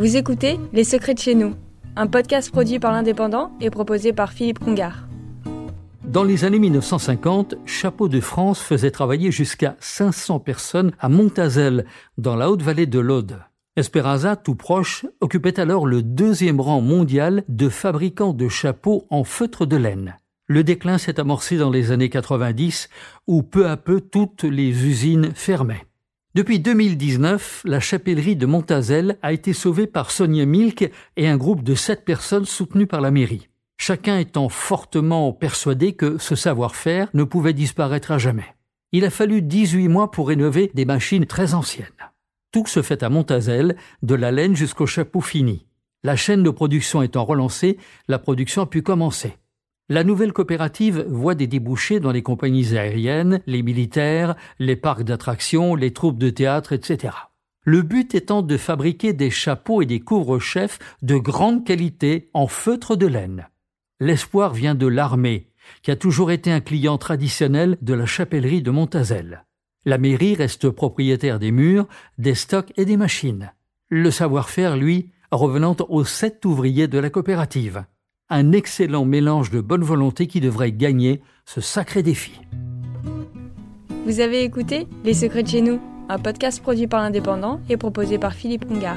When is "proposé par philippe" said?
3.68-4.58, 87.76-88.66